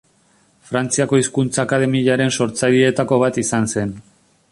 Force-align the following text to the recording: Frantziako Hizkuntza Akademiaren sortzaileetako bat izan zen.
Frantziako 0.69 1.19
Hizkuntza 1.19 1.61
Akademiaren 1.69 2.33
sortzaileetako 2.37 3.21
bat 3.25 3.39
izan 3.43 3.69
zen. 3.75 3.93